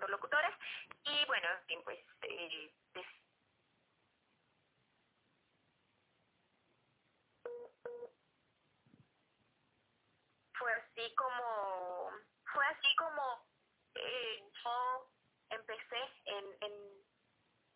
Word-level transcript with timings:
buscando 0.00 0.08
locutores 0.08 0.54
y 1.04 1.26
bueno, 1.26 1.48
pues 1.84 1.98
eh, 2.22 2.72
fue 10.54 10.72
así 10.72 11.14
como 11.14 12.10
fue 12.52 12.66
así 12.66 12.96
como 12.96 13.46
eh, 13.94 14.44
yo 14.64 15.10
empecé 15.50 15.96
en, 16.26 16.44
en, 16.60 16.72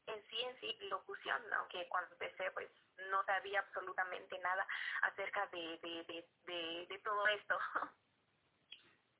en 0.06 0.26
sí 0.28 0.42
en 0.42 0.60
sí 0.60 0.76
locución, 0.88 1.42
aunque 1.54 1.88
cuando 1.88 2.12
empecé 2.12 2.50
pues 2.52 2.70
no 3.10 3.24
sabía 3.24 3.60
absolutamente 3.60 4.38
nada 4.38 4.66
acerca 5.02 5.46
de, 5.48 5.78
de, 5.82 6.86
de, 6.88 6.98
todo 7.00 7.26
esto. 7.28 7.58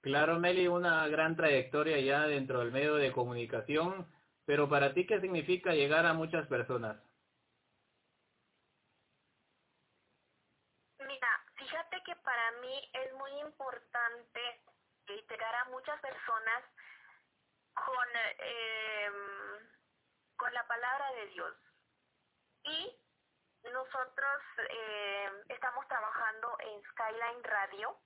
Claro, 0.04 0.38
Meli, 0.38 0.68
una 0.68 1.08
gran 1.08 1.34
trayectoria 1.34 1.98
ya 1.98 2.26
dentro 2.26 2.58
del 2.58 2.70
medio 2.70 2.96
de 2.96 3.10
comunicación, 3.10 4.06
pero 4.44 4.68
para 4.68 4.92
ti, 4.92 5.06
¿qué 5.06 5.18
significa 5.18 5.72
llegar 5.72 6.04
a 6.04 6.12
muchas 6.12 6.46
personas? 6.46 7.02
Mira, 10.98 11.28
fíjate 11.54 12.02
que 12.04 12.16
para 12.16 12.52
mí 12.60 12.90
es 12.92 13.14
muy 13.14 13.30
importante 13.40 14.60
llegar 15.06 15.54
a 15.54 15.70
muchas 15.70 15.98
personas 16.02 16.64
con, 17.72 18.08
eh, 18.40 19.10
con 20.36 20.52
la 20.52 20.66
palabra 20.66 21.12
de 21.12 21.26
Dios. 21.28 21.54
Y 22.64 22.94
nosotros 23.72 24.42
eh, 24.68 25.30
estamos 25.48 25.88
trabajando 25.88 26.58
en 26.60 26.82
Skyline 26.90 27.42
Radio. 27.44 27.96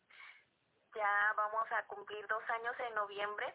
Ya 0.94 1.32
vamos 1.36 1.70
a 1.72 1.86
cumplir 1.86 2.26
dos 2.26 2.42
años 2.50 2.74
en 2.80 2.94
noviembre. 2.94 3.54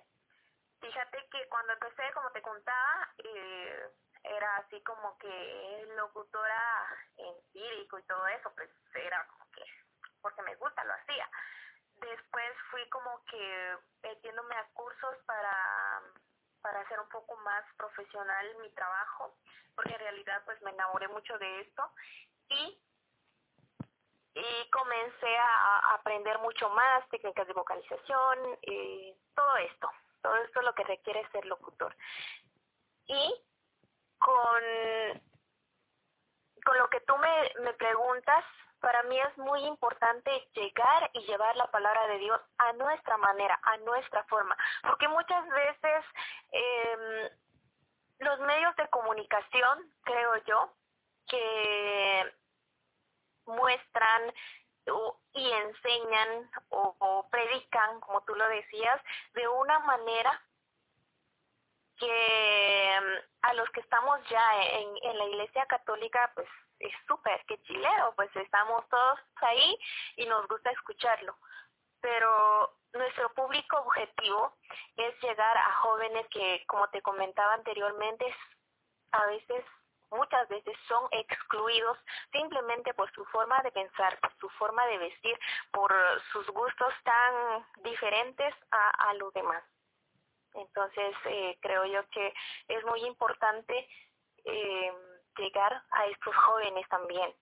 Fíjate 0.79 1.27
que 1.31 1.47
cuando 1.49 1.73
empecé, 1.73 2.11
como 2.13 2.29
te 2.31 2.41
contaba, 2.41 3.09
eh, 3.23 3.89
era 4.23 4.57
así 4.57 4.81
como 4.83 5.17
que 5.17 5.87
locutora 5.95 6.87
empírico 7.17 7.99
y 7.99 8.03
todo 8.03 8.27
eso, 8.27 8.51
pues 8.55 8.69
era 8.93 9.25
como 9.27 9.45
que, 9.51 9.63
porque 10.21 10.41
me 10.43 10.55
gusta, 10.55 10.83
lo 10.83 10.93
hacía. 10.93 11.29
Después 11.95 12.57
fui 12.69 12.87
como 12.89 13.23
que 13.25 13.77
metiéndome 14.01 14.55
a 14.55 14.67
cursos 14.73 15.17
para 15.25 16.01
para 16.63 16.79
hacer 16.79 16.97
un 16.97 17.09
poco 17.09 17.35
más 17.37 17.63
profesional 17.75 18.55
mi 18.61 18.69
trabajo, 18.71 19.37
porque 19.75 19.91
en 19.93 19.99
realidad 19.99 20.41
pues 20.45 20.59
me 20.61 20.71
enamoré 20.71 21.09
mucho 21.09 21.37
de 21.37 21.59
esto 21.59 21.91
y 22.47 22.82
y 24.35 24.69
comencé 24.69 25.37
a, 25.37 25.93
aprender 25.95 26.39
mucho 26.39 26.69
más 26.69 27.07
técnicas 27.09 27.47
de 27.47 27.53
vocalización, 27.53 28.39
eh, 28.63 29.15
todo 29.35 29.57
esto, 29.57 29.89
todo 30.21 30.35
esto 30.37 30.59
es 30.59 30.65
lo 30.65 30.73
que 30.73 30.83
requiere 30.83 31.27
ser 31.31 31.45
locutor. 31.45 31.95
Y 33.05 33.35
con, 34.17 34.61
con 36.65 36.77
lo 36.77 36.89
que 36.89 37.01
tú 37.01 37.15
me, 37.17 37.53
me 37.63 37.73
preguntas, 37.73 38.43
para 38.79 39.03
mí 39.03 39.17
es 39.17 39.37
muy 39.37 39.63
importante 39.65 40.29
llegar 40.53 41.09
y 41.13 41.21
llevar 41.21 41.55
la 41.55 41.71
palabra 41.71 42.05
de 42.07 42.17
Dios 42.17 42.41
a 42.57 42.73
nuestra 42.73 43.17
manera, 43.17 43.57
a 43.63 43.77
nuestra 43.77 44.23
forma, 44.25 44.57
porque 44.81 45.07
muchas 45.07 45.47
veces 45.47 46.05
eh, 46.51 47.31
los 48.19 48.39
medios 48.41 48.75
de 48.75 48.89
comunicación, 48.89 49.89
creo 50.03 50.35
yo, 50.45 50.73
que 51.27 52.33
muestran 53.45 54.33
y 55.33 55.51
enseñan 55.51 56.49
o, 56.69 57.27
predican, 57.31 57.99
como 58.01 58.21
tú 58.23 58.35
lo 58.35 58.47
decías, 58.49 59.01
de 59.33 59.47
una 59.47 59.79
manera 59.79 60.41
que 61.97 62.93
em, 62.93 63.21
a 63.43 63.53
los 63.53 63.69
que 63.69 63.79
estamos 63.79 64.19
ya 64.29 64.63
en, 64.63 64.89
en 65.03 65.17
la 65.17 65.25
Iglesia 65.25 65.65
Católica, 65.67 66.31
pues 66.35 66.47
es 66.79 66.93
súper, 67.07 67.43
que 67.45 67.61
chileo, 67.63 68.13
pues 68.15 68.35
estamos 68.35 68.87
todos 68.89 69.19
ahí 69.41 69.77
y 70.17 70.25
nos 70.25 70.47
gusta 70.47 70.71
escucharlo. 70.71 71.37
Pero 72.01 72.77
nuestro 72.93 73.33
público 73.33 73.77
objetivo 73.77 74.55
es 74.97 75.19
llegar 75.21 75.57
a 75.57 75.75
jóvenes 75.75 76.27
que, 76.29 76.63
como 76.67 76.87
te 76.89 77.01
comentaba 77.01 77.53
anteriormente, 77.53 78.25
a 79.11 79.25
veces, 79.27 79.63
muchas 80.13 80.47
veces 80.49 80.75
son 80.87 81.07
excluidos 81.11 81.97
simplemente 82.31 82.93
por 82.93 83.11
su 83.13 83.25
forma 83.25 83.61
de 83.63 83.71
pensar, 83.71 84.19
por 84.19 84.33
su 84.39 84.49
forma 84.49 84.85
de 84.87 84.97
vestir, 84.97 85.37
por 85.71 85.93
sus 86.31 86.47
gustos 86.47 86.93
tan 87.03 87.65
diferentes 87.83 88.53
a, 88.71 89.13
los 89.15 89.33
demás. 89.33 89.63
Entonces, 90.53 91.15
eh, 91.25 91.57
creo 91.61 91.85
yo 91.85 92.07
que 92.09 92.33
es 92.67 92.83
muy 92.85 93.03
importante 93.05 93.87
eh, 94.45 94.93
llegar 95.37 95.83
a 95.91 96.05
estos 96.07 96.35
jóvenes 96.35 96.87
también. 96.89 97.33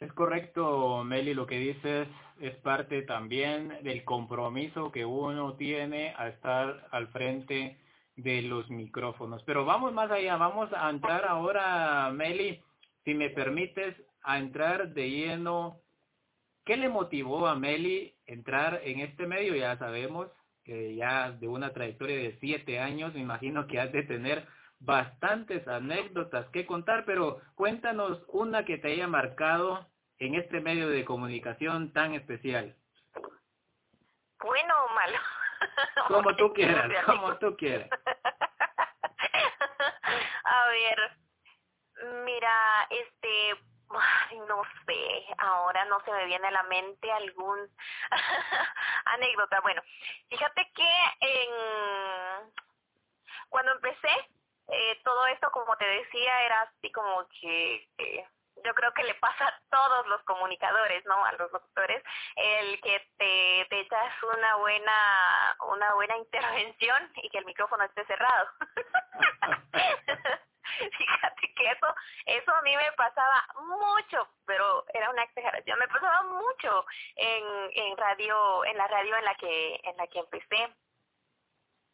Es 0.00 0.12
correcto, 0.14 1.04
Meli, 1.04 1.32
lo 1.32 1.46
que 1.46 1.58
dices 1.58 2.08
es 2.40 2.56
parte 2.56 3.02
también 3.02 3.84
del 3.84 4.04
compromiso 4.04 4.90
que 4.90 5.04
uno 5.04 5.54
tiene 5.54 6.12
a 6.18 6.26
estar 6.26 6.88
al 6.90 7.06
frente 7.08 7.78
de 8.16 8.42
los 8.42 8.68
micrófonos. 8.70 9.42
Pero 9.44 9.64
vamos 9.64 9.92
más 9.92 10.10
allá, 10.10 10.36
vamos 10.36 10.70
a 10.72 10.90
entrar 10.90 11.24
ahora, 11.26 12.10
Meli, 12.12 12.62
si 13.04 13.14
me 13.14 13.30
permites, 13.30 13.96
a 14.22 14.38
entrar 14.38 14.92
de 14.92 15.10
lleno. 15.10 15.80
¿Qué 16.64 16.76
le 16.76 16.88
motivó 16.88 17.46
a 17.46 17.56
Meli 17.56 18.14
entrar 18.26 18.80
en 18.84 19.00
este 19.00 19.26
medio? 19.26 19.54
Ya 19.54 19.76
sabemos 19.78 20.28
que 20.64 20.94
ya 20.94 21.32
de 21.32 21.48
una 21.48 21.72
trayectoria 21.72 22.16
de 22.16 22.38
siete 22.40 22.78
años, 22.78 23.14
me 23.14 23.20
imagino 23.20 23.66
que 23.66 23.80
has 23.80 23.90
de 23.92 24.04
tener 24.04 24.46
bastantes 24.78 25.66
anécdotas 25.66 26.46
que 26.50 26.66
contar, 26.66 27.04
pero 27.04 27.40
cuéntanos 27.54 28.22
una 28.28 28.64
que 28.64 28.78
te 28.78 28.92
haya 28.92 29.08
marcado 29.08 29.88
en 30.18 30.34
este 30.34 30.60
medio 30.60 30.88
de 30.88 31.04
comunicación 31.04 31.92
tan 31.92 32.14
especial. 32.14 32.76
Bueno 34.40 34.74
o 34.88 34.94
malo. 34.94 35.18
Como 36.08 36.34
tú 36.36 36.52
quieras, 36.52 36.90
como 37.06 37.36
tú 37.38 37.56
quieras. 37.56 37.88
A 40.44 40.68
ver, 40.68 41.16
mira, 42.24 42.86
este, 42.90 43.56
no 44.46 44.62
sé, 44.86 45.26
ahora 45.38 45.84
no 45.86 46.00
se 46.04 46.12
me 46.12 46.26
viene 46.26 46.46
a 46.48 46.52
la 46.52 46.62
mente 46.64 47.10
algún 47.10 47.58
anécdota. 49.06 49.60
Bueno, 49.60 49.80
fíjate 50.28 50.70
que 50.74 50.90
en 51.20 52.52
cuando 53.48 53.72
empecé 53.72 54.08
eh, 54.68 55.00
todo 55.04 55.26
esto, 55.26 55.50
como 55.50 55.76
te 55.76 55.84
decía, 55.84 56.42
era 56.44 56.62
así 56.62 56.90
como 56.92 57.26
que 57.40 57.88
eh, 57.98 58.26
yo 58.64 58.74
creo 58.74 58.92
que 58.94 59.04
le 59.04 59.14
pasa 59.14 59.46
a 59.46 59.60
todos 59.70 60.06
los 60.08 60.22
comunicadores, 60.24 61.04
¿no? 61.06 61.24
A 61.24 61.32
los 61.32 61.50
doctores, 61.50 62.02
el 62.36 62.80
que 62.80 63.00
te, 63.18 63.66
te 63.68 63.80
echas 63.80 64.22
una 64.22 64.56
buena, 64.56 65.56
una 65.68 65.94
buena 65.94 66.16
intervención 66.16 67.12
y 67.16 67.28
que 67.30 67.38
el 67.38 67.44
micrófono 67.44 67.84
esté 67.84 68.04
cerrado. 68.06 68.48
Fíjate 70.98 71.54
que 71.54 71.70
eso, 71.70 71.94
eso 72.26 72.54
a 72.54 72.62
mí 72.62 72.76
me 72.76 72.92
pasaba 72.92 73.46
mucho, 73.60 74.28
pero 74.46 74.84
era 74.94 75.10
una 75.10 75.24
exageración, 75.24 75.78
me 75.78 75.88
pasaba 75.88 76.22
mucho 76.24 76.86
en, 77.16 77.96
radio, 77.96 78.64
en 78.64 78.76
la 78.76 78.88
radio 78.88 79.16
en 79.16 79.24
la 79.24 79.34
que, 79.34 79.80
en 79.82 79.96
la 79.96 80.06
que 80.06 80.18
empecé 80.20 80.74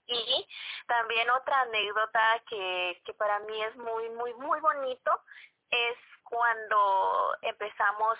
y 0.06 0.46
también 0.86 1.28
otra 1.30 1.60
anécdota 1.62 2.42
que 2.48 3.14
para 3.18 3.40
mí 3.40 3.62
es 3.62 3.76
muy, 3.76 4.08
muy, 4.10 4.32
muy 4.34 4.60
bonito 4.60 5.22
es 5.70 5.96
cuando 6.24 7.36
empezamos 7.42 8.18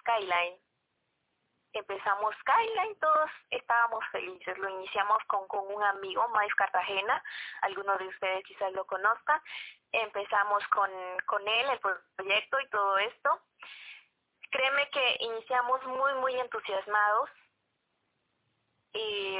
Skyline. 0.00 0.58
Empezamos 1.72 2.34
Skyline, 2.40 2.98
todos 2.98 3.30
estábamos 3.50 4.04
felices. 4.10 4.58
Lo 4.58 4.68
iniciamos 4.70 5.22
con, 5.26 5.46
con 5.46 5.72
un 5.72 5.82
amigo, 5.82 6.26
Mais 6.28 6.52
Cartagena, 6.54 7.22
algunos 7.62 7.98
de 7.98 8.08
ustedes 8.08 8.44
quizás 8.44 8.72
lo 8.72 8.84
conozcan. 8.86 9.40
Empezamos 9.92 10.66
con, 10.68 10.90
con 11.26 11.46
él, 11.46 11.70
el 11.70 11.78
proyecto 12.16 12.60
y 12.60 12.68
todo 12.70 12.98
esto. 12.98 13.40
Créeme 14.50 14.88
que 14.90 15.16
iniciamos 15.20 15.84
muy, 15.86 16.14
muy 16.14 16.34
entusiasmados. 16.40 17.30
Y 18.92 19.38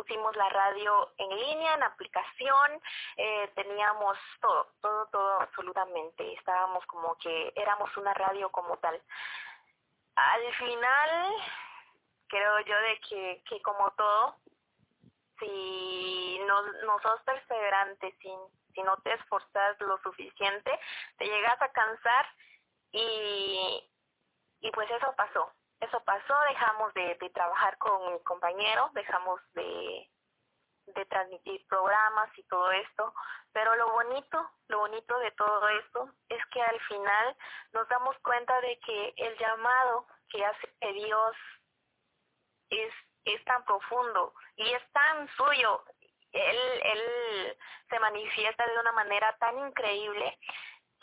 pusimos 0.00 0.34
la 0.36 0.48
radio 0.48 1.12
en 1.18 1.28
línea, 1.28 1.74
en 1.74 1.82
aplicación, 1.82 2.80
eh, 3.16 3.50
teníamos 3.54 4.16
todo, 4.40 4.72
todo, 4.80 5.06
todo 5.06 5.40
absolutamente. 5.42 6.32
Estábamos 6.34 6.84
como 6.86 7.16
que 7.18 7.52
éramos 7.54 7.94
una 7.98 8.14
radio 8.14 8.50
como 8.50 8.78
tal. 8.78 9.00
Al 10.14 10.54
final, 10.54 11.34
creo 12.28 12.60
yo 12.60 12.76
de 12.80 13.00
que, 13.08 13.42
que 13.46 13.60
como 13.62 13.90
todo, 13.92 14.36
si 15.38 16.40
no, 16.46 16.62
no 16.86 16.98
sos 17.00 17.20
perseverante, 17.22 18.14
si, 18.22 18.32
si 18.74 18.82
no 18.82 18.96
te 18.98 19.12
esforzas 19.12 19.78
lo 19.80 19.98
suficiente, 19.98 20.80
te 21.18 21.26
llegas 21.26 21.60
a 21.60 21.72
cansar 21.72 22.26
y, 22.92 23.86
y 24.60 24.70
pues 24.70 24.90
eso 24.90 25.12
pasó 25.14 25.52
eso 25.90 26.00
pasó, 26.04 26.34
dejamos 26.48 26.94
de, 26.94 27.16
trabajar 27.34 27.76
con 27.78 28.12
mi 28.12 28.20
compañero, 28.22 28.90
dejamos 28.94 29.40
de, 29.54 30.08
de 30.86 31.04
transmitir 31.06 31.66
programas 31.66 32.30
y 32.38 32.42
todo 32.44 32.70
esto, 32.70 33.12
pero 33.52 33.74
lo 33.74 33.90
bonito, 33.90 34.50
lo 34.68 34.78
bonito 34.78 35.18
de 35.18 35.32
todo 35.32 35.68
esto 35.68 36.12
es 36.28 36.44
que 36.46 36.62
al 36.62 36.80
final 36.82 37.36
nos 37.72 37.88
damos 37.88 38.16
cuenta 38.18 38.60
de 38.60 38.78
que 38.78 39.14
el 39.16 39.36
llamado 39.38 40.06
que 40.28 40.44
hace 40.44 40.68
Dios 40.92 41.36
es, 42.70 42.92
es 43.24 43.44
tan 43.44 43.64
profundo 43.64 44.32
y 44.56 44.70
es 44.70 44.92
tan 44.92 45.28
suyo. 45.36 45.84
Él, 46.32 46.58
él 46.84 47.58
se 47.88 47.98
manifiesta 47.98 48.64
de 48.64 48.78
una 48.78 48.92
manera 48.92 49.36
tan 49.38 49.58
increíble 49.58 50.38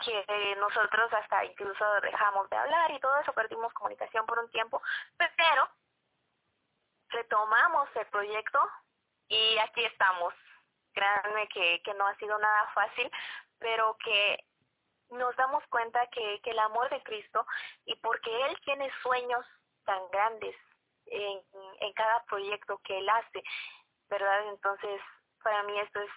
que 0.03 0.55
nosotros 0.57 1.11
hasta 1.13 1.45
incluso 1.45 1.85
dejamos 2.01 2.49
de 2.49 2.57
hablar 2.57 2.91
y 2.91 2.99
todo 2.99 3.17
eso, 3.19 3.33
perdimos 3.33 3.73
comunicación 3.73 4.25
por 4.25 4.39
un 4.39 4.49
tiempo, 4.51 4.81
pero 5.17 5.69
retomamos 7.09 7.89
el 7.95 8.05
proyecto 8.07 8.59
y 9.27 9.57
aquí 9.59 9.83
estamos. 9.85 10.33
Créanme 10.93 11.47
que, 11.49 11.81
que 11.83 11.93
no 11.93 12.07
ha 12.07 12.15
sido 12.15 12.37
nada 12.37 12.67
fácil, 12.73 13.11
pero 13.59 13.95
que 14.03 14.43
nos 15.09 15.35
damos 15.35 15.63
cuenta 15.67 16.05
que, 16.07 16.41
que 16.41 16.51
el 16.51 16.59
amor 16.59 16.89
de 16.89 17.01
Cristo 17.03 17.45
y 17.85 17.95
porque 17.95 18.45
Él 18.45 18.57
tiene 18.65 18.91
sueños 19.01 19.45
tan 19.85 19.99
grandes 20.09 20.55
en, 21.05 21.41
en 21.79 21.93
cada 21.93 22.23
proyecto 22.25 22.79
que 22.83 22.97
Él 22.97 23.07
hace, 23.09 23.43
¿verdad? 24.09 24.47
Entonces, 24.49 25.01
para 25.43 25.63
mí 25.63 25.79
esto 25.79 26.01
es 26.01 26.11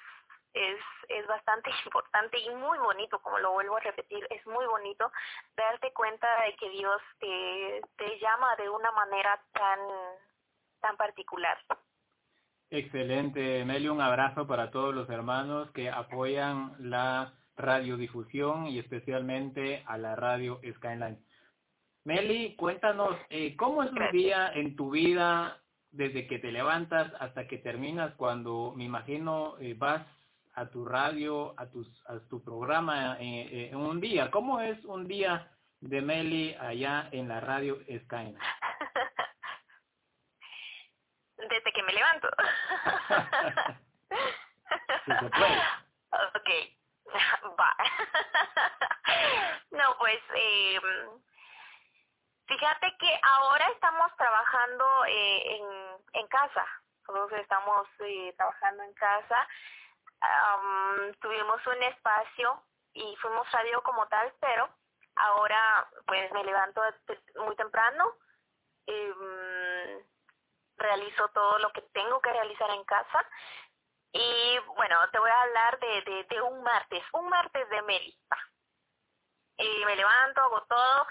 es, 0.52 0.80
es 1.08 1.26
bastante 1.26 1.70
importante 1.84 2.38
y 2.38 2.50
muy 2.50 2.78
bonito, 2.78 3.20
como 3.20 3.38
lo 3.38 3.52
vuelvo 3.52 3.76
a 3.76 3.80
repetir, 3.80 4.26
es 4.30 4.46
muy 4.46 4.66
bonito 4.66 5.10
darte 5.56 5.92
cuenta 5.92 6.26
de 6.44 6.56
que 6.56 6.70
Dios 6.70 7.00
te, 7.18 7.82
te 7.96 8.18
llama 8.18 8.56
de 8.56 8.68
una 8.68 8.90
manera 8.92 9.40
tan, 9.52 9.78
tan 10.80 10.96
particular. 10.96 11.58
Excelente, 12.70 13.64
Meli, 13.64 13.88
un 13.88 14.00
abrazo 14.00 14.46
para 14.46 14.70
todos 14.70 14.94
los 14.94 15.10
hermanos 15.10 15.70
que 15.72 15.90
apoyan 15.90 16.74
la 16.78 17.34
radiodifusión 17.56 18.68
y 18.68 18.78
especialmente 18.78 19.82
a 19.86 19.98
la 19.98 20.14
radio 20.14 20.60
Skyline. 20.76 21.18
Meli, 22.04 22.54
cuéntanos, 22.56 23.16
eh, 23.28 23.56
¿cómo 23.56 23.82
es 23.82 23.90
un 23.90 24.10
día 24.12 24.52
en 24.54 24.76
tu 24.76 24.90
vida 24.90 25.60
desde 25.90 26.26
que 26.26 26.38
te 26.38 26.52
levantas 26.52 27.12
hasta 27.18 27.46
que 27.46 27.58
terminas 27.58 28.14
cuando 28.14 28.72
me 28.76 28.84
imagino 28.84 29.56
eh, 29.58 29.74
vas 29.76 30.06
a 30.54 30.66
tu 30.66 30.84
radio, 30.84 31.54
a, 31.58 31.66
tus, 31.70 31.88
a 32.06 32.18
tu 32.28 32.42
programa 32.42 33.16
eh, 33.20 33.48
eh, 33.50 33.68
en 33.72 33.78
un 33.78 34.00
día? 34.00 34.30
¿Cómo 34.30 34.60
es 34.60 34.84
un 34.84 35.06
día 35.06 35.50
de 35.80 36.00
Meli 36.02 36.54
allá 36.54 37.08
en 37.12 37.28
la 37.28 37.40
radio 37.40 37.78
Skyline? 38.04 38.38
desde 41.48 41.72
que 41.72 41.82
me 41.82 41.92
levanto. 41.92 42.28
Ok, 46.12 46.50
va. 47.60 47.76
no, 49.70 49.96
pues, 49.98 50.20
eh, 50.34 50.80
fíjate 52.46 52.96
que 52.98 53.20
ahora 53.22 53.68
estamos 53.68 54.14
trabajando 54.16 54.84
eh, 55.06 55.56
en, 55.56 56.20
en 56.20 56.28
casa. 56.28 56.66
Todos 57.06 57.32
estamos 57.32 57.86
eh, 58.00 58.34
trabajando 58.36 58.82
en 58.82 58.92
casa. 58.94 59.48
Tuvimos 61.20 61.66
un 61.66 61.82
espacio 61.82 62.62
y 62.92 63.16
fuimos 63.16 63.50
radio 63.52 63.82
como 63.82 64.06
tal, 64.08 64.32
pero 64.40 64.68
ahora 65.16 65.88
pues 66.06 66.30
me 66.32 66.44
levanto 66.44 66.82
muy 67.36 67.56
temprano. 67.56 68.16
Eh, 68.86 70.04
realizo 70.76 71.28
todo 71.28 71.58
lo 71.58 71.70
que 71.72 71.82
tengo 71.92 72.20
que 72.20 72.32
realizar 72.32 72.70
en 72.70 72.84
casa. 72.84 73.26
Y 74.12 74.58
bueno, 74.76 74.96
te 75.12 75.18
voy 75.18 75.30
a 75.30 75.42
hablar 75.42 75.78
de, 75.78 76.24
de, 76.28 76.42
un 76.42 76.62
martes, 76.62 77.02
un 77.12 77.28
martes 77.28 77.68
de 77.68 77.82
Meli. 77.82 78.18
Y 79.58 79.84
me 79.84 79.94
levanto, 79.94 80.40
hago 80.40 80.62
todo. 80.62 81.06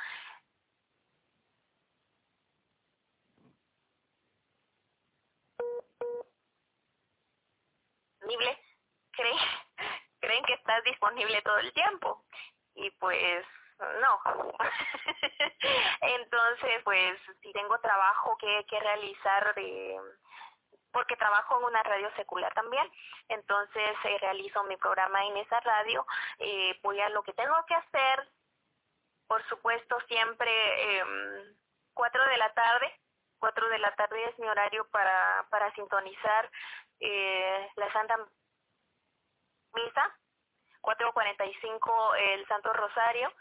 que 8.30 8.59
disponible 10.84 11.42
todo 11.42 11.58
el 11.60 11.74
tiempo. 11.74 12.24
Y 12.76 12.90
pues 12.92 13.46
no. 14.02 14.22
Entonces, 16.02 16.82
pues, 16.84 17.20
si 17.42 17.52
tengo 17.54 17.80
trabajo 17.80 18.38
que, 18.38 18.66
que 18.70 18.80
realizar 18.80 19.54
de 19.56 20.00
porque 20.92 21.16
trabajo 21.18 21.58
en 21.60 21.66
una 21.66 21.84
radio 21.84 22.10
secular 22.16 22.52
también, 22.56 22.92
entonces 23.28 23.96
eh, 24.06 24.18
realizo 24.20 24.64
mi 24.64 24.76
programa 24.78 25.24
en 25.24 25.38
esa 25.38 25.60
radio, 25.60 26.04
eh, 26.40 26.80
voy 26.82 27.00
a 27.00 27.10
lo 27.10 27.22
que 27.22 27.34
tengo 27.34 27.56
que 27.68 27.76
hacer, 27.76 28.28
por 29.28 29.48
supuesto 29.50 30.00
siempre 30.08 30.50
eh, 30.98 31.04
cuatro 31.94 32.26
de 32.26 32.38
la 32.38 32.52
tarde, 32.54 32.92
cuatro 33.38 33.70
de 33.70 33.78
la 33.80 33.94
tarde 33.96 34.24
es 34.26 34.40
mi 34.40 34.48
horario 34.48 34.88
para, 34.90 35.46
para 35.50 35.72
sintonizar 35.74 36.50
eh, 37.00 37.72
la 37.76 37.94
Santa 37.94 38.18
Misa, 39.74 40.18
4.45 40.82 42.16
el 42.34 42.48
Santo 42.48 42.74
Rosario, 42.74 43.32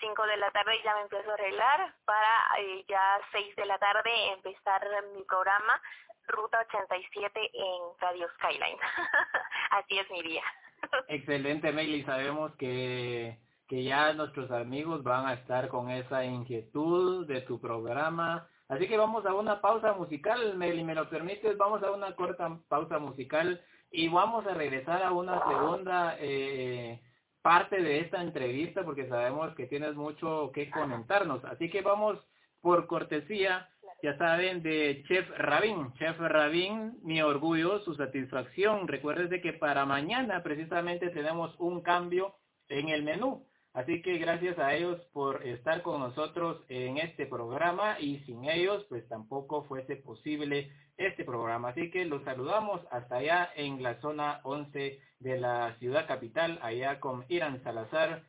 5 0.00 0.26
de 0.26 0.36
la 0.36 0.50
tarde 0.50 0.72
ya 0.84 0.94
me 0.96 1.02
empiezo 1.02 1.30
a 1.30 1.34
arreglar 1.34 1.94
para 2.04 2.60
eh, 2.60 2.84
ya 2.88 3.20
6 3.32 3.56
de 3.56 3.66
la 3.66 3.78
tarde 3.78 4.10
empezar 4.32 4.82
mi 5.14 5.22
programa 5.22 5.80
Ruta 6.28 6.64
87 6.68 7.50
en 7.52 8.00
Radio 8.00 8.28
Skyline. 8.34 8.78
Así 9.70 9.98
es 9.98 10.10
mi 10.10 10.22
día. 10.22 10.42
Excelente, 11.08 11.72
Meli. 11.72 12.02
Sabemos 12.04 12.54
que, 12.56 13.38
que 13.68 13.84
ya 13.84 14.12
nuestros 14.12 14.50
amigos 14.50 15.02
van 15.02 15.26
a 15.26 15.34
estar 15.34 15.68
con 15.68 15.90
esa 15.90 16.24
inquietud 16.24 17.26
de 17.26 17.42
tu 17.42 17.60
programa. 17.60 18.48
Así 18.68 18.88
que 18.88 18.96
vamos 18.96 19.26
a 19.26 19.34
una 19.34 19.60
pausa 19.60 19.92
musical, 19.92 20.56
Meli, 20.56 20.82
¿me 20.82 20.94
lo 20.94 21.08
permites? 21.10 21.56
Vamos 21.58 21.82
a 21.82 21.90
una 21.90 22.14
corta 22.16 22.58
pausa 22.68 22.98
musical 22.98 23.62
y 23.92 24.08
vamos 24.08 24.46
a 24.46 24.54
regresar 24.54 25.02
a 25.02 25.12
una 25.12 25.46
segunda 25.46 26.16
eh, 26.18 27.00
parte 27.42 27.82
de 27.82 28.00
esta 28.00 28.22
entrevista 28.22 28.84
porque 28.84 29.08
sabemos 29.08 29.54
que 29.54 29.66
tienes 29.66 29.94
mucho 29.94 30.50
que 30.54 30.70
comentarnos. 30.70 31.44
Así 31.44 31.68
que 31.68 31.82
vamos 31.82 32.18
por 32.62 32.86
cortesía, 32.86 33.68
ya 34.02 34.16
saben, 34.16 34.62
de 34.62 35.04
Chef 35.06 35.28
Rabin. 35.36 35.92
Chef 35.94 36.18
Rabin, 36.18 36.98
mi 37.02 37.20
orgullo, 37.20 37.80
su 37.80 37.94
satisfacción. 37.94 38.88
Recuerden 38.88 39.42
que 39.42 39.52
para 39.52 39.84
mañana 39.84 40.42
precisamente 40.42 41.10
tenemos 41.10 41.54
un 41.58 41.82
cambio 41.82 42.36
en 42.68 42.88
el 42.88 43.02
menú. 43.02 43.46
Así 43.74 44.02
que 44.02 44.18
gracias 44.18 44.58
a 44.58 44.74
ellos 44.74 45.00
por 45.14 45.46
estar 45.46 45.80
con 45.80 46.00
nosotros 46.00 46.62
en 46.68 46.98
este 46.98 47.26
programa 47.26 47.98
y 47.98 48.18
sin 48.20 48.44
ellos 48.44 48.84
pues 48.90 49.08
tampoco 49.08 49.64
fuese 49.64 49.96
posible 49.96 50.70
este 50.98 51.24
programa. 51.24 51.70
Así 51.70 51.90
que 51.90 52.04
los 52.04 52.22
saludamos 52.24 52.82
hasta 52.90 53.16
allá 53.16 53.50
en 53.56 53.82
la 53.82 53.98
zona 54.00 54.40
11 54.44 55.00
de 55.20 55.38
la 55.38 55.74
ciudad 55.78 56.06
capital, 56.06 56.58
allá 56.62 57.00
con 57.00 57.24
Irán 57.28 57.62
Salazar, 57.62 58.24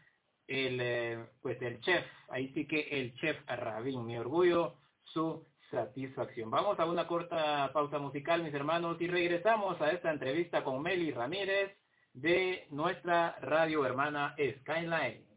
el 0.48 0.80
eh, 0.80 1.26
pues 1.42 1.62
el 1.62 1.82
chef, 1.82 2.06
ahí 2.30 2.54
sí 2.54 2.66
que 2.66 2.80
el 2.92 3.14
chef 3.16 3.38
Rabín, 3.48 4.06
mi 4.06 4.18
orgullo, 4.18 4.76
su 5.04 5.46
satisfacción. 5.72 6.52
Vamos 6.52 6.80
a 6.80 6.86
una 6.86 7.06
corta 7.06 7.70
pausa 7.74 7.98
musical, 8.00 8.44
mis 8.44 8.54
hermanos, 8.54 8.96
y 9.02 9.08
regresamos 9.08 9.82
a 9.82 9.92
esta 9.92 10.12
entrevista 10.12 10.64
con 10.64 10.82
Meli 10.82 11.12
Ramírez 11.12 11.76
de 12.14 12.68
nuestra 12.70 13.36
radio 13.42 13.86
hermana 13.86 14.36
Skyline. 14.60 15.33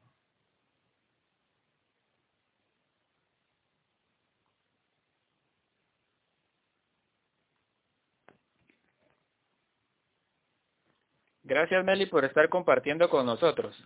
Gracias, 11.46 11.84
Meli, 11.84 12.06
por 12.06 12.24
estar 12.24 12.48
compartiendo 12.48 13.08
con 13.08 13.24
nosotros. 13.24 13.76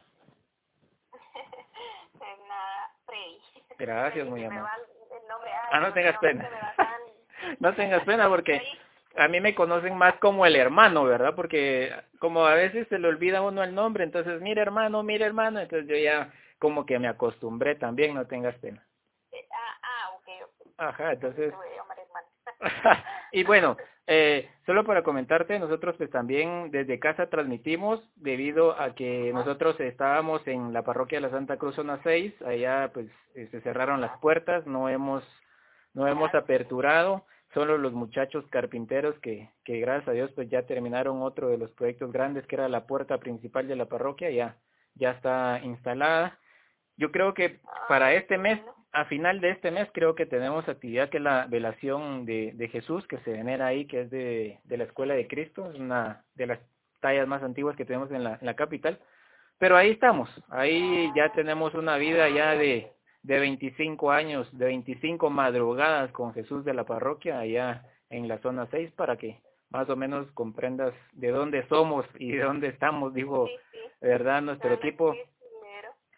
Nada. 2.18 2.90
Gracias, 3.78 4.26
muy 4.26 4.44
amable. 4.44 4.70
Ah, 5.70 5.80
no 5.80 5.92
tengas 5.92 6.18
pena. 6.18 6.48
no 7.60 7.74
tengas 7.74 8.02
pena 8.04 8.28
porque 8.28 8.62
a 9.16 9.28
mí 9.28 9.40
me 9.40 9.54
conocen 9.54 9.96
más 9.96 10.14
como 10.16 10.46
el 10.46 10.56
hermano, 10.56 11.04
¿verdad? 11.04 11.34
Porque 11.36 11.94
como 12.18 12.46
a 12.46 12.54
veces 12.54 12.88
se 12.88 12.98
le 12.98 13.08
olvida 13.08 13.42
uno 13.42 13.62
el 13.62 13.74
nombre, 13.74 14.04
entonces, 14.04 14.40
mira 14.40 14.62
hermano, 14.62 15.02
mira 15.02 15.26
hermano, 15.26 15.60
entonces 15.60 15.86
yo 15.86 15.96
ya 15.96 16.32
como 16.58 16.86
que 16.86 16.98
me 16.98 17.08
acostumbré 17.08 17.74
también, 17.74 18.14
no 18.14 18.26
tengas 18.26 18.54
pena. 18.56 18.82
Eh, 19.32 19.46
ah, 19.52 19.78
ah, 19.82 20.10
ok. 20.16 20.28
Ajá, 20.78 21.12
entonces... 21.12 21.52
y 23.32 23.44
bueno, 23.44 23.76
eh, 24.06 24.48
solo 24.66 24.84
para 24.84 25.02
comentarte, 25.02 25.58
nosotros 25.58 25.94
pues 25.96 26.10
también 26.10 26.70
desde 26.70 26.98
casa 26.98 27.28
transmitimos 27.28 28.00
debido 28.16 28.80
a 28.80 28.94
que 28.94 29.32
nosotros 29.32 29.78
estábamos 29.80 30.46
en 30.46 30.72
la 30.72 30.82
parroquia 30.82 31.18
de 31.18 31.26
la 31.28 31.30
Santa 31.30 31.56
Cruz 31.56 31.76
zona 31.76 32.00
6, 32.02 32.42
allá 32.42 32.90
pues 32.92 33.06
se 33.34 33.60
cerraron 33.60 34.00
las 34.00 34.18
puertas, 34.18 34.66
no 34.66 34.88
hemos 34.88 35.22
no 35.92 36.06
hemos 36.06 36.34
aperturado, 36.34 37.24
solo 37.52 37.78
los 37.78 37.92
muchachos 37.92 38.44
carpinteros 38.50 39.18
que, 39.20 39.50
que 39.64 39.80
gracias 39.80 40.08
a 40.08 40.12
Dios 40.12 40.30
pues 40.34 40.48
ya 40.48 40.62
terminaron 40.62 41.22
otro 41.22 41.48
de 41.48 41.58
los 41.58 41.70
proyectos 41.72 42.12
grandes 42.12 42.46
que 42.46 42.56
era 42.56 42.68
la 42.68 42.86
puerta 42.86 43.18
principal 43.18 43.66
de 43.66 43.76
la 43.76 43.86
parroquia, 43.86 44.30
ya, 44.30 44.56
ya 44.94 45.10
está 45.12 45.60
instalada. 45.62 46.38
Yo 47.00 47.10
creo 47.10 47.32
que 47.32 47.60
para 47.88 48.08
ah, 48.08 48.12
este 48.12 48.36
mes, 48.36 48.60
a 48.92 49.06
final 49.06 49.40
de 49.40 49.52
este 49.52 49.70
mes, 49.70 49.88
creo 49.94 50.14
que 50.14 50.26
tenemos 50.26 50.68
actividad 50.68 51.08
que 51.08 51.16
es 51.16 51.22
la 51.22 51.46
velación 51.46 52.26
de, 52.26 52.52
de 52.54 52.68
Jesús 52.68 53.06
que 53.06 53.16
se 53.20 53.30
venera 53.32 53.68
ahí, 53.68 53.86
que 53.86 54.02
es 54.02 54.10
de, 54.10 54.60
de 54.64 54.76
la 54.76 54.84
Escuela 54.84 55.14
de 55.14 55.26
Cristo, 55.26 55.70
es 55.70 55.80
una 55.80 56.22
de 56.34 56.46
las 56.46 56.58
tallas 57.00 57.26
más 57.26 57.42
antiguas 57.42 57.74
que 57.74 57.86
tenemos 57.86 58.10
en 58.10 58.22
la, 58.22 58.34
en 58.34 58.44
la 58.44 58.54
capital. 58.54 59.00
Pero 59.56 59.78
ahí 59.78 59.92
estamos, 59.92 60.28
ahí 60.50 61.10
ya 61.16 61.32
tenemos 61.32 61.74
una 61.74 61.96
vida 61.96 62.28
ya 62.28 62.54
de, 62.54 62.92
de 63.22 63.38
25 63.38 64.10
años, 64.10 64.46
de 64.58 64.66
25 64.66 65.30
madrugadas 65.30 66.12
con 66.12 66.34
Jesús 66.34 66.66
de 66.66 66.74
la 66.74 66.84
parroquia 66.84 67.38
allá 67.38 67.82
en 68.10 68.28
la 68.28 68.36
zona 68.42 68.68
6 68.70 68.92
para 68.92 69.16
que 69.16 69.40
más 69.70 69.88
o 69.88 69.96
menos 69.96 70.30
comprendas 70.32 70.92
de 71.14 71.30
dónde 71.30 71.66
somos 71.68 72.04
y 72.18 72.32
de 72.32 72.42
dónde 72.42 72.68
estamos, 72.68 73.14
digo, 73.14 73.48
¿verdad? 74.02 74.42
Nuestro 74.42 74.74
equipo 74.74 75.14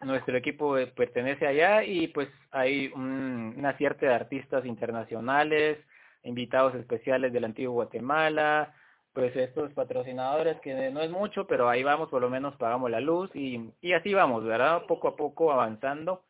nuestro 0.02 0.36
equipo 0.36 0.78
eh, 0.78 0.86
pertenece 0.86 1.46
allá 1.46 1.84
y 1.84 2.08
pues 2.08 2.28
hay 2.50 2.88
una 2.94 3.76
cierta 3.76 4.06
de 4.06 4.14
artistas 4.14 4.64
internacionales, 4.66 5.78
invitados 6.24 6.74
especiales 6.74 7.32
del 7.32 7.44
antiguo 7.44 7.74
Guatemala, 7.74 8.74
pues 9.12 9.34
estos 9.36 9.72
patrocinadores 9.72 10.60
que 10.60 10.90
no 10.90 11.00
es 11.00 11.10
mucho, 11.10 11.46
pero 11.46 11.68
ahí 11.68 11.82
vamos, 11.82 12.08
por 12.08 12.22
lo 12.22 12.30
menos 12.30 12.56
pagamos 12.56 12.90
la 12.90 13.00
luz 13.00 13.30
y, 13.34 13.70
y 13.80 13.92
así 13.92 14.14
vamos, 14.14 14.44
¿verdad? 14.44 14.86
Poco 14.86 15.08
a 15.08 15.16
poco 15.16 15.52
avanzando 15.52 16.22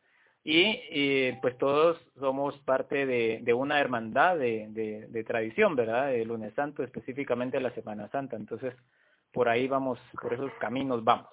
y, 0.45 1.31
pues 1.41 1.57
todos 1.57 1.97
somos 2.19 2.57
parte 2.59 3.05
de, 3.05 3.39
de 3.41 3.53
una 3.53 3.79
hermandad 3.79 4.37
de, 4.37 4.67
de, 4.69 5.07
de, 5.07 5.23
tradición, 5.23 5.75
¿verdad? 5.75 6.13
El 6.13 6.27
lunes 6.27 6.53
santo, 6.53 6.83
específicamente 6.83 7.61
la 7.61 7.71
Semana 7.71 8.09
Santa. 8.09 8.35
Entonces, 8.35 8.75
por 9.31 9.47
ahí 9.47 9.67
vamos, 9.67 9.99
por 10.21 10.33
esos 10.33 10.51
caminos 10.59 11.03
vamos. 11.03 11.29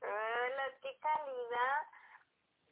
Hola, 0.00 0.64
qué 0.82 0.96
calidad. 1.00 1.82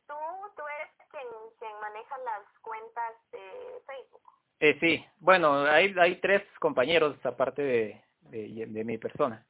¿Tú, 0.06 0.14
tú 0.56 0.62
eres 0.78 0.94
quien, 1.11 1.26
quien 1.58 1.80
maneja 1.80 2.18
las 2.18 2.58
cuentas 2.61 3.14
de 3.32 3.82
Facebook? 3.87 4.23
Eh, 4.60 4.78
sí, 4.80 5.04
bueno, 5.18 5.64
hay, 5.64 5.94
hay 5.98 6.16
tres 6.20 6.42
compañeros 6.60 7.16
aparte 7.25 7.62
de, 7.62 8.04
de, 8.30 8.66
de 8.66 8.84
mi 8.84 8.98
persona. 8.98 9.44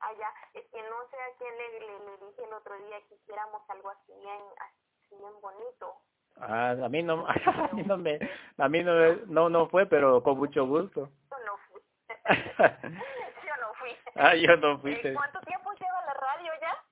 Ah, 0.00 0.12
ya. 0.18 0.32
Es 0.54 0.66
que 0.70 0.78
no 0.82 0.96
sé 1.10 1.16
a 1.16 1.36
quién 1.38 1.56
le, 1.56 1.80
le, 1.80 2.26
dije 2.26 2.44
el 2.44 2.52
otro 2.52 2.76
día 2.86 3.00
que 3.08 3.14
hiciéramos 3.14 3.62
algo 3.68 3.90
así 3.90 4.12
bien, 4.20 4.40
así 4.58 5.16
bien 5.16 5.32
bonito. 5.40 5.94
Ah, 6.40 6.70
a 6.70 6.88
mí 6.88 7.02
no, 7.02 7.26
a 7.28 7.68
mí 7.72 7.82
no 7.82 7.98
me, 7.98 8.18
a 8.56 8.68
mí 8.68 8.82
no, 8.82 9.14
no, 9.26 9.48
no 9.48 9.68
fue, 9.68 9.86
pero 9.86 10.22
con 10.22 10.38
mucho 10.38 10.66
gusto. 10.66 11.10
Yo 11.30 11.36
no 11.44 11.56
fui. 11.68 11.82
yo 12.58 13.56
no 13.60 13.74
fui. 13.74 13.90
Ah, 14.14 14.34
yo 14.34 14.56
no 14.56 14.78
fui. 14.78 14.96
¿Cuánto 15.14 15.40
tiempo 15.40 15.72
lleva 15.72 16.06
la 16.06 16.14
radio 16.14 16.52
ya? 16.60 16.84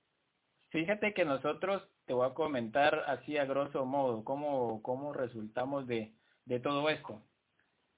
Fíjate 0.70 1.14
que 1.14 1.24
nosotros, 1.24 1.88
te 2.06 2.12
voy 2.12 2.28
a 2.28 2.34
comentar 2.34 3.04
así 3.06 3.38
a 3.38 3.44
grosso 3.44 3.84
modo, 3.84 4.24
cómo, 4.24 4.82
cómo 4.82 5.12
resultamos 5.12 5.86
de, 5.86 6.12
de 6.46 6.60
todo 6.60 6.88
esto 6.88 7.22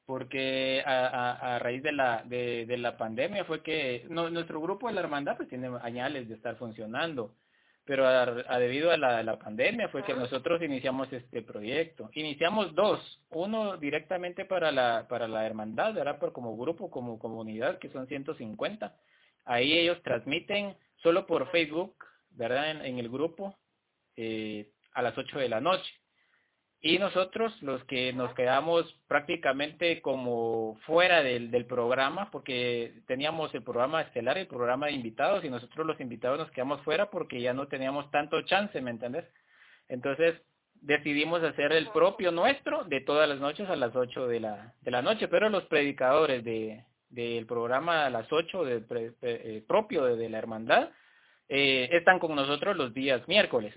porque 0.09 0.83
a, 0.87 1.07
a, 1.07 1.57
a 1.57 1.59
raíz 1.59 1.83
de 1.83 1.93
la, 1.93 2.23
de, 2.25 2.64
de, 2.64 2.78
la 2.78 2.97
pandemia 2.97 3.45
fue 3.45 3.62
que 3.62 4.07
no, 4.09 4.31
nuestro 4.31 4.59
grupo 4.59 4.88
de 4.88 4.95
la 4.95 5.02
hermandad 5.02 5.37
pues 5.37 5.50
tiene 5.50 5.69
añales 5.83 6.31
de 6.31 6.35
estar 6.35 6.57
funcionando, 6.57 7.35
pero 7.85 8.09
a, 8.09 8.23
a 8.23 8.59
debido 8.59 8.90
a 8.90 8.97
la, 8.97 9.23
la, 9.23 9.38
pandemia 9.38 9.90
fue 9.90 10.05
que 10.05 10.14
nosotros 10.14 10.62
iniciamos 10.62 11.12
este 11.12 11.43
proyecto. 11.43 12.09
Iniciamos 12.14 12.75
dos, 12.75 13.21
uno 13.28 13.76
directamente 13.76 14.47
para 14.47 14.73
la, 14.73 15.07
para 15.11 15.28
la 15.28 15.45
hermandad, 15.45 15.93
¿verdad? 15.93 16.19
Por 16.19 16.33
como 16.33 16.57
grupo, 16.57 16.90
como 16.90 17.19
comunidad, 17.19 17.78
que 17.78 17.90
son 17.90 18.07
150. 18.07 18.97
Ahí 19.45 19.76
ellos 19.76 20.02
transmiten 20.02 20.75
solo 21.02 21.26
por 21.26 21.50
Facebook, 21.50 22.02
¿verdad? 22.31 22.71
En, 22.71 22.81
en 22.83 22.99
el 22.99 23.11
grupo 23.11 23.59
eh, 24.17 24.71
a 24.95 25.02
las 25.02 25.19
8 25.19 25.38
de 25.38 25.50
la 25.50 25.61
noche 25.61 25.98
y 26.80 26.99
nosotros 26.99 27.61
los 27.62 27.82
que 27.85 28.12
nos 28.12 28.32
quedamos 28.35 28.85
prácticamente 29.08 30.00
como 30.00 30.78
fuera 30.87 31.23
del, 31.23 31.50
del 31.50 31.66
programa, 31.66 32.30
porque 32.30 32.92
teníamos 33.06 33.52
el 33.54 33.62
programa 33.62 34.02
estelar, 34.02 34.38
el 34.38 34.47
programa 34.47 34.87
de 34.87 34.92
invitados, 34.92 35.44
y 35.44 35.50
nosotros 35.50 35.87
los 35.87 36.00
invitados 36.00 36.38
nos 36.38 36.50
quedamos 36.52 36.80
fuera 36.82 37.11
porque 37.11 37.40
ya 37.40 37.52
no 37.52 37.66
teníamos 37.66 38.11
tanto 38.11 38.42
chance, 38.42 38.80
¿me 38.80 38.92
entiendes? 38.92 39.25
Entonces 39.88 40.40
decidimos 40.80 41.42
hacer 41.42 41.73
el 41.73 41.88
propio 41.88 42.30
nuestro 42.30 42.85
de 42.85 43.00
todas 43.00 43.28
las 43.28 43.40
noches 43.40 43.68
a 43.68 43.75
las 43.75 43.97
8 43.97 44.28
de 44.28 44.40
la, 44.40 44.75
de 44.82 44.90
la 44.92 45.02
noche, 45.02 45.26
pero 45.26 45.49
los 45.49 45.64
predicadores 45.64 46.44
de 46.44 46.85
del 47.11 47.47
programa 47.47 48.06
a 48.06 48.11
las 48.11 48.30
8 48.30 48.64
de, 48.64 48.85
eh, 49.23 49.64
propio 49.66 50.04
de, 50.04 50.16
de, 50.16 50.28
la 50.28 50.38
hermandad 50.38 50.90
eh, 51.49 51.88
están 51.92 52.18
con 52.18 52.35
nosotros 52.35 52.76
los 52.76 52.92
días 52.92 53.26
miércoles. 53.28 53.75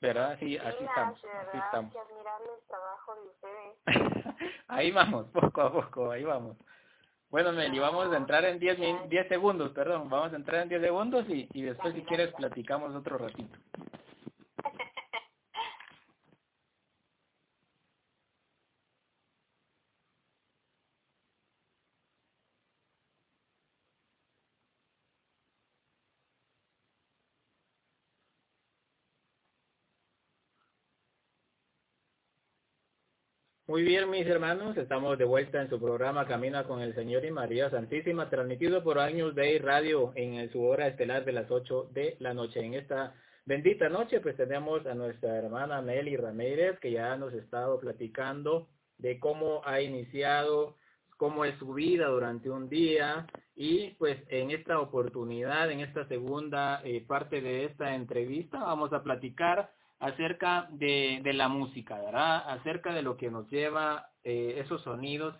¿Verdad? 0.00 0.36
Sí, 0.38 0.56
así 0.56 0.84
estamos. 0.84 1.24
Así 1.24 1.58
estamos. 1.58 1.92
trabajo 2.68 3.14
de 3.14 3.28
ustedes. 3.28 4.26
ahí 4.68 4.90
vamos, 4.92 5.26
poco 5.28 5.60
a 5.60 5.72
poco, 5.72 6.10
ahí 6.10 6.24
vamos. 6.24 6.56
Bueno, 7.30 7.52
Meli, 7.52 7.78
vamos 7.78 8.10
a 8.10 8.16
entrar 8.16 8.44
en 8.44 8.58
10 8.58 9.08
diez 9.10 9.28
segundos, 9.28 9.72
perdón, 9.72 10.08
vamos 10.08 10.32
a 10.32 10.36
entrar 10.36 10.62
en 10.62 10.68
10 10.70 10.80
segundos 10.80 11.28
y, 11.28 11.48
y 11.52 11.62
después 11.62 11.94
si 11.94 12.02
quieres 12.02 12.32
platicamos 12.34 12.94
otro 12.94 13.18
ratito. 13.18 13.58
Muy 33.68 33.82
bien, 33.82 34.08
mis 34.08 34.26
hermanos, 34.26 34.78
estamos 34.78 35.18
de 35.18 35.26
vuelta 35.26 35.60
en 35.60 35.68
su 35.68 35.78
programa 35.78 36.26
Camina 36.26 36.64
con 36.64 36.80
el 36.80 36.94
Señor 36.94 37.26
y 37.26 37.30
María 37.30 37.68
Santísima, 37.68 38.30
transmitido 38.30 38.82
por 38.82 38.98
Años 38.98 39.34
Day 39.34 39.58
Radio 39.58 40.10
en 40.14 40.50
su 40.50 40.64
hora 40.64 40.86
estelar 40.86 41.26
de 41.26 41.32
las 41.32 41.50
8 41.50 41.90
de 41.92 42.16
la 42.18 42.32
noche. 42.32 42.64
En 42.64 42.72
esta 42.72 43.12
bendita 43.44 43.90
noche, 43.90 44.20
pues 44.20 44.38
tenemos 44.38 44.86
a 44.86 44.94
nuestra 44.94 45.36
hermana 45.36 45.82
Meli 45.82 46.16
Ramírez, 46.16 46.78
que 46.78 46.92
ya 46.92 47.14
nos 47.18 47.34
ha 47.34 47.36
estado 47.36 47.78
platicando 47.78 48.68
de 48.96 49.20
cómo 49.20 49.60
ha 49.66 49.82
iniciado, 49.82 50.76
cómo 51.18 51.44
es 51.44 51.54
su 51.58 51.74
vida 51.74 52.06
durante 52.06 52.48
un 52.48 52.70
día, 52.70 53.26
y 53.54 53.90
pues 53.98 54.16
en 54.28 54.50
esta 54.50 54.80
oportunidad, 54.80 55.70
en 55.70 55.80
esta 55.80 56.08
segunda 56.08 56.80
eh, 56.84 57.04
parte 57.06 57.42
de 57.42 57.66
esta 57.66 57.94
entrevista, 57.94 58.60
vamos 58.60 58.94
a 58.94 59.02
platicar 59.02 59.70
acerca 60.00 60.68
de, 60.70 61.20
la 61.34 61.48
música, 61.48 62.00
¿verdad? 62.00 62.48
Acerca 62.50 62.92
de 62.92 63.02
lo 63.02 63.16
que 63.16 63.30
nos 63.30 63.48
lleva 63.50 64.10
eh, 64.24 64.60
esos 64.64 64.82
sonidos, 64.82 65.34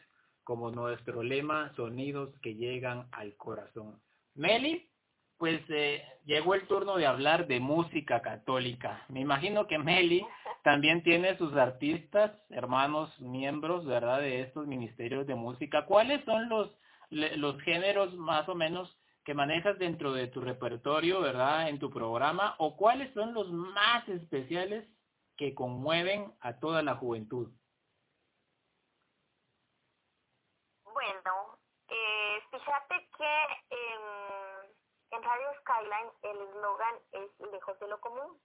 como 0.44 0.70
nuestro 0.70 1.22
lema, 1.22 1.72
sonidos 1.76 2.34
que 2.40 2.54
llegan 2.54 3.08
al 3.12 3.36
corazón. 3.36 4.00
Meli, 4.34 4.88
pues 5.36 5.60
eh, 5.68 6.02
llegó 6.24 6.54
el 6.54 6.66
turno 6.66 6.96
de 6.96 7.06
hablar 7.06 7.46
de 7.46 7.60
música 7.60 8.22
católica. 8.22 9.04
Me 9.08 9.20
imagino 9.20 9.66
que 9.66 9.78
Meli 9.78 10.24
también 10.64 11.02
tiene 11.02 11.36
sus 11.38 11.54
artistas, 11.54 12.32
hermanos, 12.50 13.18
miembros, 13.20 13.86
¿verdad? 13.86 14.20
De 14.20 14.40
estos 14.40 14.66
ministerios 14.66 15.26
de 15.26 15.34
música. 15.34 15.86
¿Cuáles 15.86 16.24
son 16.24 16.48
los, 16.48 16.70
los 17.10 17.60
géneros 17.62 18.14
más 18.14 18.48
o 18.48 18.54
menos 18.54 18.98
que 19.28 19.34
manejas 19.34 19.78
dentro 19.78 20.14
de 20.14 20.28
tu 20.28 20.40
repertorio, 20.40 21.20
¿verdad? 21.20 21.68
En 21.68 21.78
tu 21.78 21.90
programa, 21.90 22.54
o 22.56 22.78
cuáles 22.78 23.12
son 23.12 23.34
los 23.34 23.52
más 23.52 24.08
especiales 24.08 24.88
que 25.36 25.54
conmueven 25.54 26.34
a 26.40 26.58
toda 26.58 26.82
la 26.82 26.94
juventud. 26.94 27.52
Bueno, 30.82 31.58
eh, 31.88 32.42
fíjate 32.50 33.06
que 33.18 33.42
en, 33.68 34.72
en 35.10 35.22
Radio 35.22 35.48
Skyline 35.60 36.10
el 36.22 36.48
eslogan 36.48 36.94
es 37.12 37.50
lejos 37.52 37.78
de 37.80 37.88
lo 37.88 38.00
común. 38.00 38.40